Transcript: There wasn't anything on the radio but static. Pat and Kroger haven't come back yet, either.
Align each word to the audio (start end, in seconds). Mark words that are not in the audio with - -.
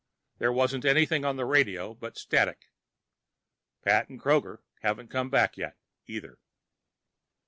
There 0.39 0.51
wasn't 0.51 0.83
anything 0.83 1.23
on 1.23 1.35
the 1.35 1.45
radio 1.45 1.93
but 1.93 2.17
static. 2.17 2.71
Pat 3.83 4.09
and 4.09 4.19
Kroger 4.19 4.63
haven't 4.81 5.09
come 5.11 5.29
back 5.29 5.57
yet, 5.59 5.77
either. 6.07 6.39